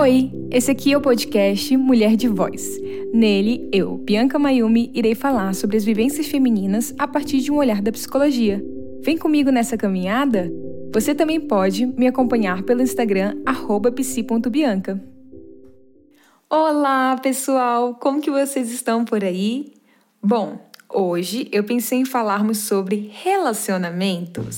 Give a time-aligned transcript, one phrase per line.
[0.00, 2.80] Oi, esse aqui é o podcast Mulher de Voz.
[3.12, 7.82] Nele, eu, Bianca Mayumi, irei falar sobre as vivências femininas a partir de um olhar
[7.82, 8.64] da psicologia.
[9.02, 10.50] Vem comigo nessa caminhada?
[10.90, 13.36] Você também pode me acompanhar pelo Instagram
[13.94, 14.98] psi.bianca.
[16.48, 17.94] Olá, pessoal!
[17.94, 19.74] Como que vocês estão por aí?
[20.22, 20.58] Bom,
[20.88, 24.56] hoje eu pensei em falarmos sobre relacionamentos.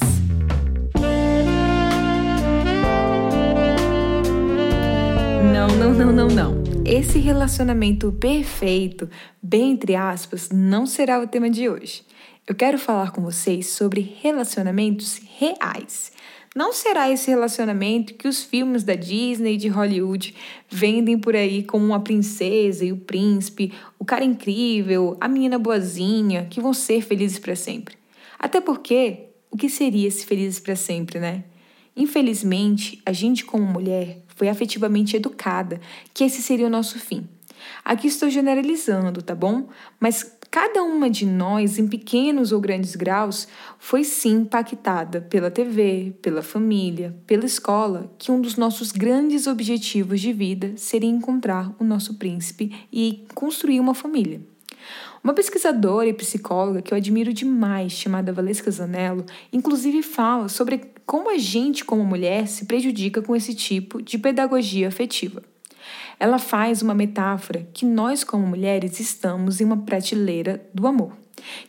[5.83, 6.63] Não, não, não, não.
[6.87, 9.11] Esse relacionamento perfeito,
[9.43, 12.05] bem entre aspas, não será o tema de hoje.
[12.47, 16.13] Eu quero falar com vocês sobre relacionamentos reais.
[16.55, 20.37] Não será esse relacionamento que os filmes da Disney e de Hollywood
[20.71, 26.47] vendem por aí como uma princesa e o príncipe, o cara incrível, a menina boazinha,
[26.49, 27.97] que vão ser felizes para sempre.
[28.39, 31.43] Até porque, o que seria esse felizes para sempre, né?
[31.97, 35.81] Infelizmente, a gente, como mulher, foi afetivamente educada
[36.15, 37.29] que esse seria o nosso fim.
[37.85, 39.69] Aqui estou generalizando, tá bom?
[40.01, 43.49] Mas cada uma de nós, em pequenos ou grandes graus,
[43.79, 50.21] foi sim impactada pela TV, pela família, pela escola, que um dos nossos grandes objetivos
[50.21, 54.52] de vida seria encontrar o nosso príncipe e construir uma família.
[55.23, 61.31] Uma pesquisadora e psicóloga que eu admiro demais, chamada Valesca Zanello, inclusive fala sobre como
[61.31, 65.41] a gente, como mulher, se prejudica com esse tipo de pedagogia afetiva.
[66.19, 71.17] Ela faz uma metáfora que nós, como mulheres, estamos em uma prateleira do amor.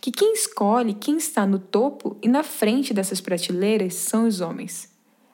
[0.02, 4.90] Que quem escolhe quem está no topo e na frente dessas prateleiras são os homens.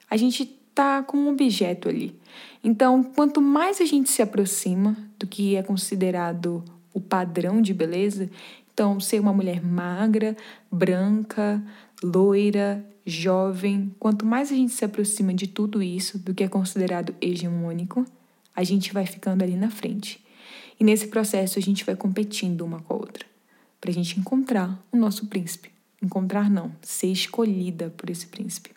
[0.10, 2.20] A gente está como um objeto ali.
[2.64, 8.30] Então, quanto mais a gente se aproxima do que é considerado o padrão de beleza,
[8.74, 10.36] então ser uma mulher magra,
[10.72, 11.62] branca,
[12.02, 17.14] loira, jovem, quanto mais a gente se aproxima de tudo isso, do que é considerado
[17.20, 18.06] hegemônico,
[18.56, 20.24] a gente vai ficando ali na frente.
[20.80, 23.26] E nesse processo a gente vai competindo uma com a outra,
[23.82, 25.70] para a gente encontrar o nosso príncipe.
[26.02, 28.72] Encontrar não, ser escolhida por esse príncipe.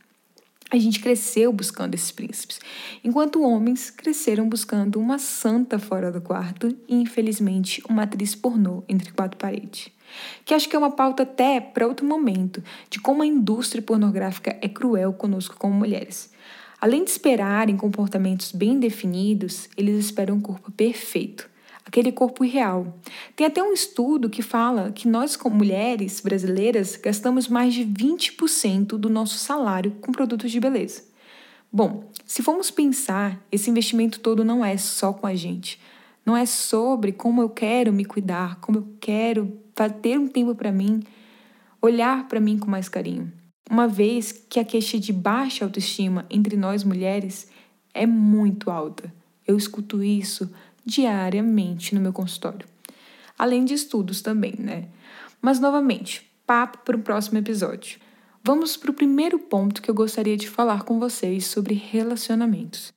[0.73, 2.59] A gente cresceu buscando esses príncipes,
[3.05, 9.13] enquanto homens cresceram buscando uma santa fora do quarto e, infelizmente, uma atriz pornô entre
[9.13, 9.91] quatro paredes.
[10.47, 14.57] Que acho que é uma pauta até para outro momento, de como a indústria pornográfica
[14.63, 16.33] é cruel conosco como mulheres.
[16.81, 21.52] Além de esperarem comportamentos bem definidos, eles esperam um corpo perfeito
[21.85, 22.99] aquele corpo irreal.
[23.35, 28.99] Tem até um estudo que fala que nós, como mulheres brasileiras, gastamos mais de 20%
[28.99, 31.05] do nosso salário com produtos de beleza.
[31.73, 35.81] Bom, se formos pensar, esse investimento todo não é só com a gente.
[36.25, 39.59] Não é sobre como eu quero me cuidar, como eu quero
[40.03, 41.03] ter um tempo para mim,
[41.81, 43.33] olhar para mim com mais carinho.
[43.71, 47.49] Uma vez que a queixa de baixa autoestima entre nós mulheres
[47.95, 49.13] é muito alta.
[49.47, 50.53] Eu escuto isso
[50.85, 52.67] diariamente no meu consultório.
[53.39, 54.89] Além de estudos também, né?
[55.41, 57.99] Mas, novamente, papo para o próximo episódio.
[58.45, 62.93] Vamos para o primeiro ponto que eu gostaria de falar com vocês sobre relacionamentos.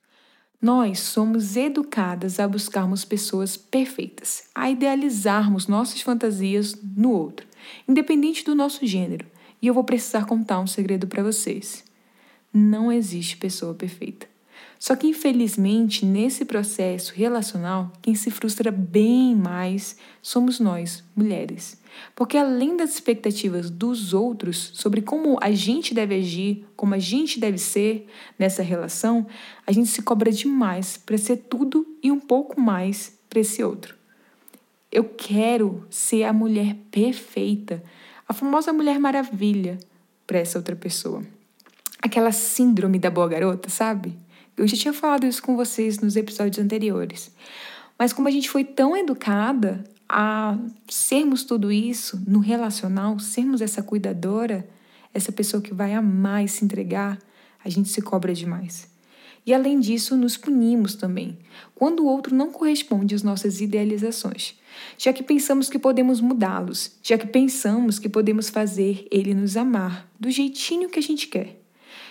[0.62, 7.46] Nós somos educadas a buscarmos pessoas perfeitas, a idealizarmos nossas fantasias no outro,
[7.88, 9.28] independente do nosso gênero.
[9.62, 11.84] E eu vou precisar contar um segredo para vocês.
[12.52, 14.35] Não existe pessoa perfeita.
[14.80, 21.82] Só que, infelizmente, nesse processo relacional, quem se frustra bem mais somos nós, mulheres.
[22.16, 27.40] Porque, além das expectativas dos outros sobre como a gente deve agir, como a gente
[27.40, 29.26] deve ser nessa relação,
[29.66, 33.96] a gente se cobra demais para ser tudo e um pouco mais para esse outro.
[34.92, 37.84] Eu quero ser a mulher perfeita,
[38.28, 39.78] a famosa mulher maravilha
[40.26, 41.24] para essa outra pessoa.
[42.02, 44.16] Aquela síndrome da boa garota, sabe?
[44.58, 47.32] Eu já tinha falado isso com vocês nos episódios anteriores.
[48.00, 50.58] Mas como a gente foi tão educada a
[50.88, 54.68] sermos tudo isso no relacional, sermos essa cuidadora,
[55.14, 57.20] essa pessoa que vai amar e se entregar,
[57.64, 58.88] a gente se cobra demais.
[59.46, 61.38] E além disso, nos punimos também,
[61.76, 64.56] quando o outro não corresponde às nossas idealizações,
[64.98, 70.10] já que pensamos que podemos mudá-los, já que pensamos que podemos fazer ele nos amar
[70.20, 71.65] do jeitinho que a gente quer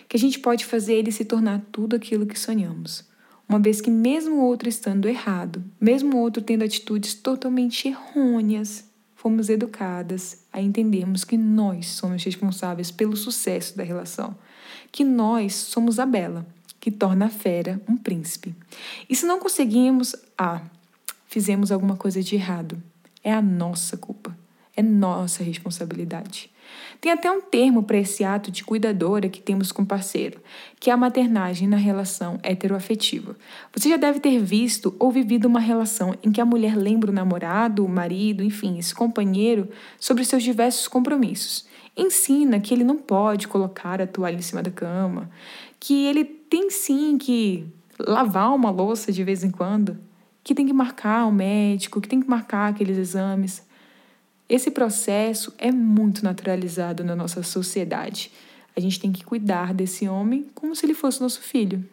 [0.09, 3.05] que a gente pode fazer ele se tornar tudo aquilo que sonhamos.
[3.49, 8.85] Uma vez que, mesmo o outro estando errado, mesmo o outro tendo atitudes totalmente errôneas,
[9.15, 14.37] fomos educadas a entendermos que nós somos responsáveis pelo sucesso da relação,
[14.91, 16.47] que nós somos a bela,
[16.79, 18.55] que torna a fera um príncipe.
[19.09, 20.61] E se não conseguimos, ah,
[21.27, 22.83] fizemos alguma coisa de errado.
[23.23, 24.37] É a nossa culpa.
[24.77, 26.51] É nossa responsabilidade.
[27.00, 30.40] Tem até um termo para esse ato de cuidadora que temos com o parceiro,
[30.81, 33.37] que é a maternagem na relação heteroafetiva.
[33.75, 37.14] Você já deve ter visto ou vivido uma relação em que a mulher lembra o
[37.14, 39.69] namorado, o marido, enfim, esse companheiro
[39.99, 41.66] sobre seus diversos compromissos.
[41.96, 45.31] Ensina que ele não pode colocar a toalha em cima da cama,
[45.78, 47.67] que ele tem sim que
[47.99, 49.96] lavar uma louça de vez em quando,
[50.43, 53.62] que tem que marcar o médico, que tem que marcar aqueles exames.
[54.55, 58.31] Esse processo é muito naturalizado na nossa sociedade.
[58.77, 61.85] A gente tem que cuidar desse homem como se ele fosse nosso filho.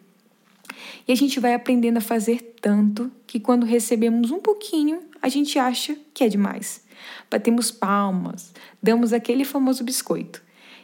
[1.08, 5.58] E a gente vai aprendendo a fazer tanto que quando recebemos um pouquinho, a gente
[5.58, 6.84] acha que é demais.
[7.28, 10.40] Batemos palmas, damos aquele famoso biscoito.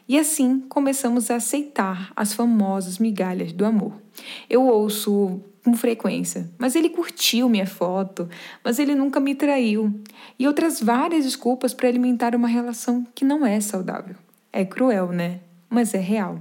[0.08, 3.92] E assim começamos a aceitar as famosas migalhas do amor.
[4.50, 6.48] Eu ouço com frequência.
[6.56, 8.26] Mas ele curtiu minha foto,
[8.64, 9.92] mas ele nunca me traiu.
[10.38, 14.16] E outras várias desculpas para alimentar uma relação que não é saudável.
[14.50, 15.40] É cruel, né?
[15.68, 16.40] Mas é real.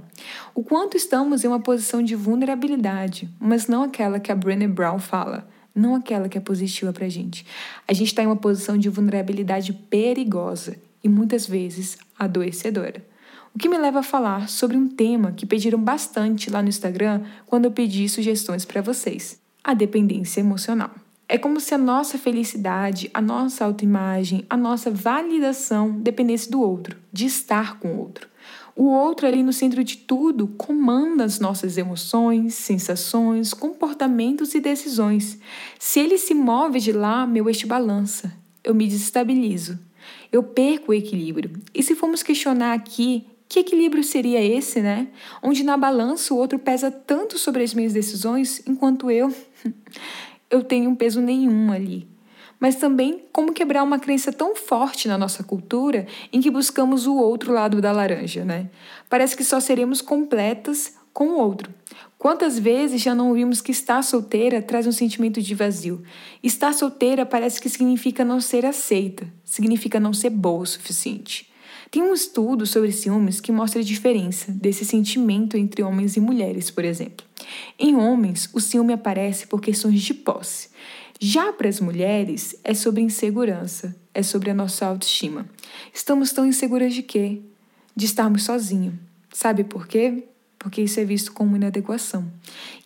[0.54, 4.98] O quanto estamos em uma posição de vulnerabilidade, mas não aquela que a Brené Brown
[4.98, 7.44] fala, não aquela que é positiva para gente.
[7.86, 13.04] A gente está em uma posição de vulnerabilidade perigosa e muitas vezes adoecedora.
[13.54, 17.22] O que me leva a falar sobre um tema que pediram bastante lá no Instagram
[17.46, 20.90] quando eu pedi sugestões para vocês: a dependência emocional.
[21.30, 26.96] É como se a nossa felicidade, a nossa autoimagem, a nossa validação dependesse do outro,
[27.12, 28.26] de estar com o outro.
[28.74, 35.38] O outro ali no centro de tudo comanda as nossas emoções, sensações, comportamentos e decisões.
[35.78, 38.32] Se ele se move de lá, meu eixo balança.
[38.62, 39.78] Eu me desestabilizo.
[40.30, 41.60] Eu perco o equilíbrio.
[41.74, 45.08] E se formos questionar aqui que equilíbrio seria esse, né?
[45.42, 49.34] Onde na balança o outro pesa tanto sobre as minhas decisões, enquanto eu
[50.50, 52.06] eu tenho um peso nenhum ali.
[52.60, 57.16] Mas também como quebrar uma crença tão forte na nossa cultura em que buscamos o
[57.16, 58.68] outro lado da laranja, né?
[59.08, 61.72] Parece que só seremos completas com o outro.
[62.18, 66.02] Quantas vezes já não ouvimos que estar solteira traz um sentimento de vazio?
[66.42, 71.47] Estar solteira parece que significa não ser aceita, significa não ser boa o suficiente.
[71.90, 76.70] Tem um estudo sobre ciúmes que mostra a diferença desse sentimento entre homens e mulheres,
[76.70, 77.26] por exemplo.
[77.78, 80.68] Em homens, o ciúme aparece por questões de posse.
[81.18, 85.48] Já para as mulheres, é sobre insegurança, é sobre a nossa autoestima.
[85.92, 87.40] Estamos tão inseguras de quê?
[87.96, 88.94] De estarmos sozinhos.
[89.32, 90.24] Sabe por quê?
[90.58, 92.30] Porque isso é visto como inadequação.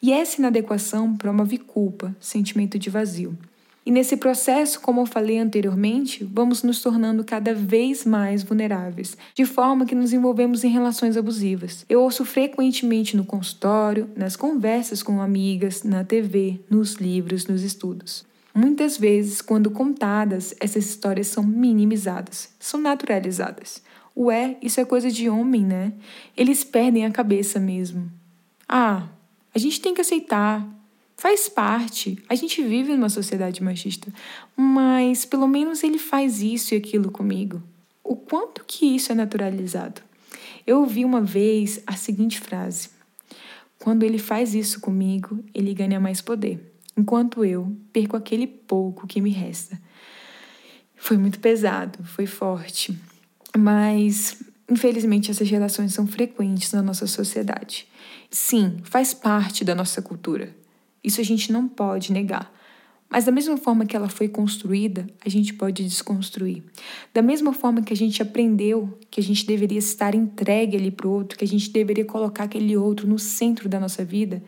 [0.01, 3.37] E essa inadequação promove culpa, sentimento de vazio.
[3.85, 9.45] E nesse processo, como eu falei anteriormente, vamos nos tornando cada vez mais vulneráveis, de
[9.45, 11.85] forma que nos envolvemos em relações abusivas.
[11.89, 18.25] Eu ouço frequentemente no consultório, nas conversas com amigas, na TV, nos livros, nos estudos.
[18.55, 23.83] Muitas vezes, quando contadas, essas histórias são minimizadas, são naturalizadas.
[24.17, 25.93] Ué, isso é coisa de homem, né?
[26.37, 28.13] Eles perdem a cabeça mesmo.
[28.69, 29.09] Ah,
[29.55, 30.69] a gente tem que aceitar,
[31.23, 32.19] Faz parte.
[32.29, 34.13] A gente vive numa sociedade machista,
[34.57, 37.63] mas pelo menos ele faz isso e aquilo comigo.
[38.03, 40.03] O quanto que isso é naturalizado?
[40.67, 42.89] Eu ouvi uma vez a seguinte frase:
[43.79, 49.21] Quando ele faz isso comigo, ele ganha mais poder, enquanto eu perco aquele pouco que
[49.21, 49.81] me resta.
[50.97, 52.99] Foi muito pesado, foi forte,
[53.57, 57.87] mas infelizmente essas relações são frequentes na nossa sociedade.
[58.29, 60.62] Sim, faz parte da nossa cultura.
[61.03, 62.53] Isso a gente não pode negar.
[63.13, 66.63] Mas da mesma forma que ela foi construída, a gente pode desconstruir.
[67.13, 71.07] Da mesma forma que a gente aprendeu que a gente deveria estar entregue ali para
[71.07, 74.43] o outro, que a gente deveria colocar aquele outro no centro da nossa vida,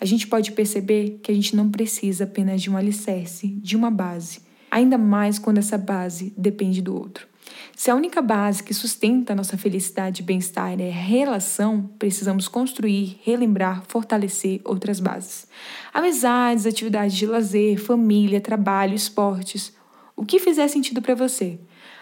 [0.00, 3.90] a gente pode perceber que a gente não precisa apenas de um alicerce, de uma
[3.90, 4.40] base.
[4.70, 7.28] Ainda mais quando essa base depende do outro.
[7.74, 13.82] Se a única base que sustenta nossa felicidade e bem-estar é relação, precisamos construir, relembrar,
[13.86, 15.46] fortalecer outras bases.
[15.92, 19.74] Amizades, atividades de lazer, família, trabalho, esportes.
[20.16, 21.58] O que fizer sentido para você.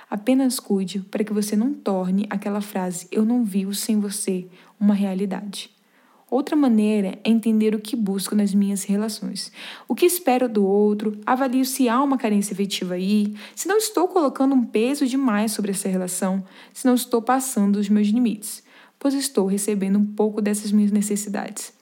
[0.08, 4.46] Apenas cuide para que você não torne aquela frase eu não vivo sem você
[4.78, 5.74] uma realidade.
[6.30, 9.52] Outra maneira é entender o que busco nas minhas relações.
[9.86, 14.08] O que espero do outro, avalio se há uma carência efetiva aí, se não estou
[14.08, 18.62] colocando um peso demais sobre essa relação, se não estou passando os meus limites,
[18.98, 21.72] pois estou recebendo um pouco dessas minhas necessidades.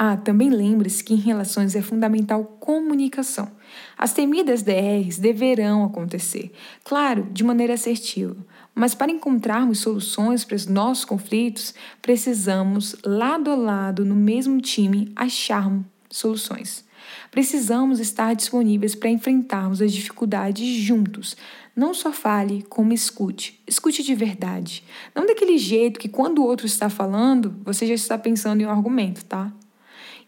[0.00, 3.50] Ah, também lembre-se que em relações é fundamental comunicação.
[3.96, 6.52] As temidas DRs deverão acontecer,
[6.84, 8.36] claro, de maneira assertiva,
[8.72, 15.10] mas para encontrarmos soluções para os nossos conflitos, precisamos, lado a lado, no mesmo time,
[15.16, 16.84] acharmos soluções.
[17.32, 21.36] Precisamos estar disponíveis para enfrentarmos as dificuldades juntos.
[21.74, 23.60] Não só fale, como escute.
[23.66, 24.84] Escute de verdade.
[25.12, 28.70] Não daquele jeito que quando o outro está falando, você já está pensando em um
[28.70, 29.52] argumento, tá?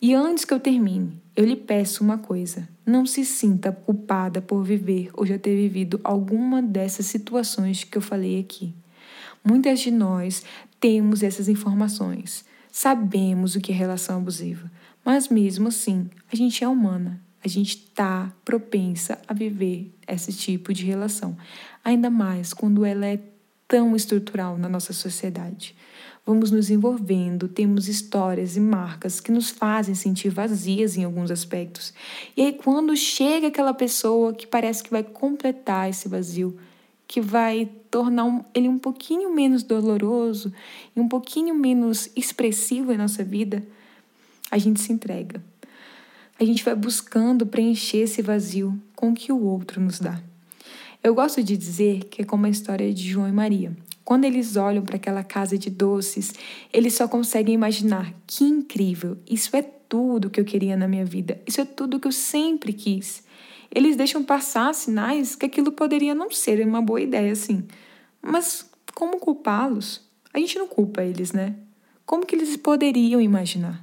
[0.02, 4.64] E antes que eu termine, eu lhe peço uma coisa: não se sinta culpada por
[4.64, 8.74] viver ou já ter vivido alguma dessas situações que eu falei aqui.
[9.44, 10.42] Muitas de nós
[10.80, 14.70] temos essas informações, sabemos o que é relação abusiva,
[15.04, 20.72] mas mesmo assim, a gente é humana, a gente está propensa a viver esse tipo
[20.72, 21.36] de relação,
[21.84, 23.20] ainda mais quando ela é
[23.68, 25.74] tão estrutural na nossa sociedade
[26.26, 31.92] vamos nos envolvendo, temos histórias e marcas que nos fazem sentir vazias em alguns aspectos.
[32.36, 36.56] E aí, quando chega aquela pessoa que parece que vai completar esse vazio,
[37.08, 40.52] que vai tornar ele um pouquinho menos doloroso
[40.94, 43.66] e um pouquinho menos expressivo em nossa vida,
[44.50, 45.42] a gente se entrega.
[46.38, 50.20] A gente vai buscando preencher esse vazio com o que o outro nos dá.
[51.02, 53.76] Eu gosto de dizer que é como a história de João e Maria.
[54.10, 56.34] Quando eles olham para aquela casa de doces,
[56.72, 59.16] eles só conseguem imaginar: que incrível!
[59.24, 62.72] Isso é tudo que eu queria na minha vida, isso é tudo que eu sempre
[62.72, 63.22] quis.
[63.72, 67.62] Eles deixam passar sinais que aquilo poderia não ser uma boa ideia, assim.
[68.20, 70.00] Mas como culpá-los?
[70.34, 71.54] A gente não culpa eles, né?
[72.04, 73.80] Como que eles poderiam imaginar?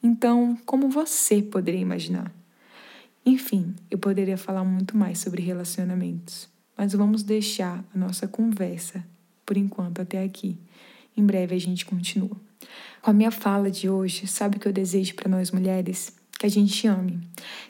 [0.00, 2.32] Então, como você poderia imaginar?
[3.26, 9.04] Enfim, eu poderia falar muito mais sobre relacionamentos, mas vamos deixar a nossa conversa
[9.48, 10.58] por enquanto até aqui.
[11.16, 12.36] Em breve a gente continua.
[13.00, 16.12] Com a minha fala de hoje, sabe o que eu desejo para nós mulheres?
[16.38, 17.18] Que a gente ame,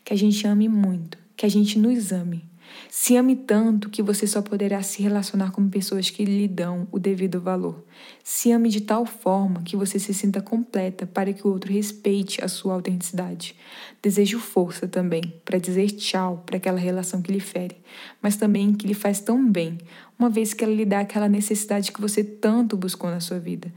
[0.04, 2.44] que a gente ame muito, que a gente nos ame,
[2.90, 6.98] se ame tanto que você só poderá se relacionar com pessoas que lhe dão o
[6.98, 7.84] devido valor.
[8.24, 12.42] Se ame de tal forma que você se sinta completa para que o outro respeite
[12.42, 13.54] a sua autenticidade.
[14.02, 17.76] Desejo força também para dizer tchau para aquela relação que lhe fere,
[18.22, 19.78] mas também que lhe faz tão bem,
[20.18, 23.72] uma vez que ela lhe dá aquela necessidade que você tanto buscou na sua vida.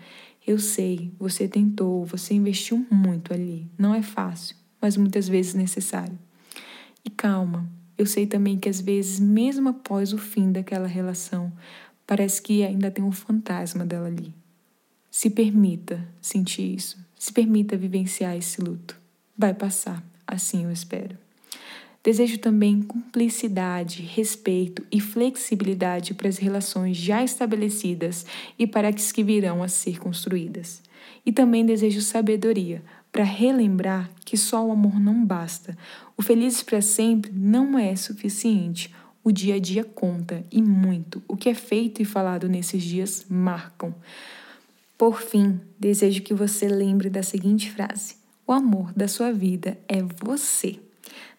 [0.45, 3.69] Eu sei, você tentou, você investiu muito ali.
[3.77, 6.17] Não é fácil, mas muitas vezes necessário.
[7.05, 7.69] E calma,
[8.01, 11.53] eu sei também que às vezes, mesmo após o fim daquela relação,
[12.07, 14.33] parece que ainda tem um fantasma dela ali.
[15.11, 16.97] Se permita sentir isso.
[17.15, 18.99] Se permita vivenciar esse luto.
[19.37, 21.15] Vai passar, assim eu espero.
[22.03, 28.25] Desejo também cumplicidade, respeito e flexibilidade para as relações já estabelecidas
[28.57, 30.80] e para as que virão a ser construídas.
[31.25, 35.77] E também desejo sabedoria para relembrar que só o amor não basta.
[36.17, 38.93] O felizes para sempre não é suficiente.
[39.23, 41.21] O dia a dia conta e muito.
[41.27, 43.93] O que é feito e falado nesses dias marcam.
[44.97, 48.15] Por fim, desejo que você lembre da seguinte frase:
[48.47, 50.79] O amor da sua vida é você.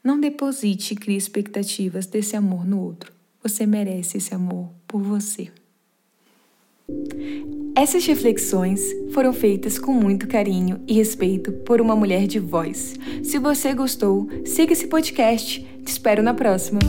[0.02, 3.12] Não deposite e crie expectativas desse amor no outro.
[3.42, 5.50] Você merece esse amor por você.
[7.74, 12.94] Essas reflexões foram feitas com muito carinho e respeito por uma mulher de voz.
[13.22, 15.66] Se você gostou, siga esse podcast.
[15.82, 16.80] Te espero na próxima.